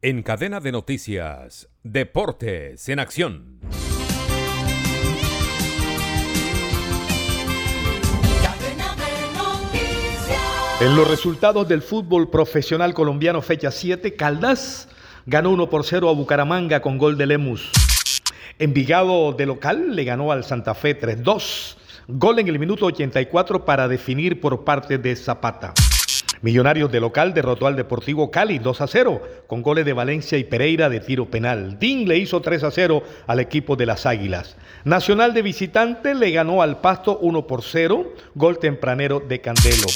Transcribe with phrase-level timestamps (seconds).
[0.00, 3.58] En cadena de noticias, Deportes en Acción.
[10.80, 14.88] En los resultados del fútbol profesional colombiano fecha 7, Caldas
[15.26, 17.72] ganó 1 por 0 a Bucaramanga con gol de Lemus.
[18.60, 21.74] Envigado de local le ganó al Santa Fe 3-2.
[22.06, 25.74] Gol en el minuto 84 para definir por parte de Zapata.
[26.40, 30.44] Millonarios de local derrotó al Deportivo Cali 2 a 0 con goles de Valencia y
[30.44, 31.78] Pereira de tiro penal.
[31.78, 34.56] Din le hizo 3 a 0 al equipo de las Águilas.
[34.84, 39.86] Nacional de visitante le ganó al Pasto 1 por 0, gol tempranero de Candelo.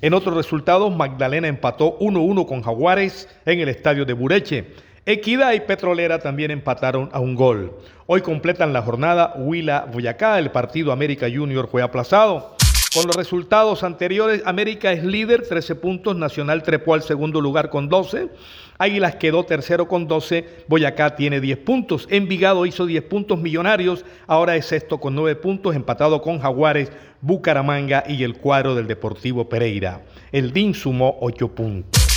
[0.00, 4.66] En otros resultados, Magdalena empató 1-1 con Jaguares en el estadio de Bureche.
[5.06, 7.76] Equidad y Petrolera también empataron a un gol.
[8.06, 10.40] Hoy completan la jornada Huila Boyacá.
[10.40, 12.56] El partido América Junior fue aplazado.
[12.94, 17.88] Con los resultados anteriores, América es líder, 13 puntos, Nacional trepó al segundo lugar con
[17.88, 18.28] 12,
[18.76, 24.56] Águilas quedó tercero con 12, Boyacá tiene 10 puntos, Envigado hizo 10 puntos millonarios, ahora
[24.56, 30.02] es sexto con 9 puntos, empatado con Jaguares, Bucaramanga y el cuadro del Deportivo Pereira.
[30.30, 32.11] El DIN sumó 8 puntos.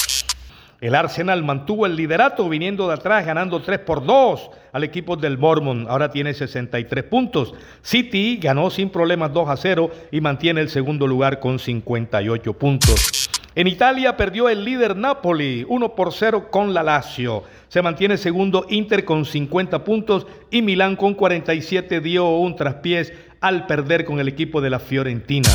[0.81, 5.37] El Arsenal mantuvo el liderato viniendo de atrás, ganando 3 por 2 al equipo del
[5.37, 5.87] Bournemouth.
[5.89, 7.53] Ahora tiene 63 puntos.
[7.81, 13.29] City ganó sin problemas 2 a 0 y mantiene el segundo lugar con 58 puntos.
[13.55, 17.43] En Italia perdió el líder Napoli 1 por 0 con la Lazio.
[17.69, 23.65] Se mantiene segundo Inter con 50 puntos y Milán con 47 dio un traspiés al
[23.65, 25.49] perder con el equipo de la Fiorentina.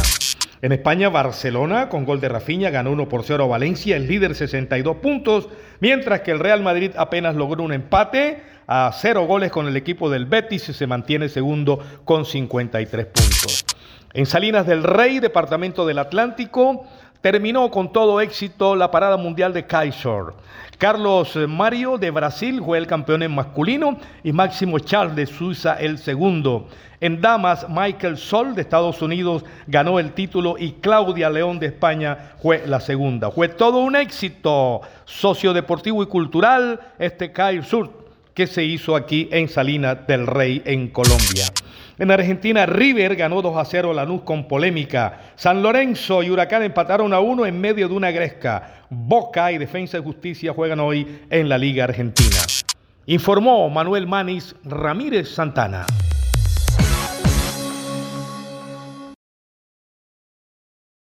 [0.63, 4.35] En España, Barcelona, con gol de Rafinha, ganó 1 por 0 a Valencia, el líder
[4.35, 5.49] 62 puntos,
[5.81, 10.11] mientras que el Real Madrid apenas logró un empate a 0 goles con el equipo
[10.11, 13.65] del Betis y se mantiene segundo con 53 puntos.
[14.13, 16.85] En Salinas del Rey, departamento del Atlántico,
[17.21, 20.35] terminó con todo éxito la parada mundial de Kaiser.
[20.79, 25.99] Carlos Mario de Brasil fue el campeón en masculino y Máximo Charles de Suiza el
[25.99, 26.69] segundo.
[27.03, 32.33] En damas, Michael Sol de Estados Unidos ganó el título y Claudia León de España
[32.43, 33.31] fue la segunda.
[33.31, 37.91] Fue todo un éxito sociodeportivo y cultural este Kaiser
[38.35, 41.45] que se hizo aquí en Salinas del Rey en Colombia.
[42.01, 45.21] En Argentina, River ganó 2 a 0 a Lanús con polémica.
[45.37, 48.87] San Lorenzo y Huracán empataron a 1 en medio de una gresca.
[48.89, 52.39] Boca y Defensa y Justicia juegan hoy en la Liga Argentina.
[53.05, 55.85] Informó Manuel Manis Ramírez Santana.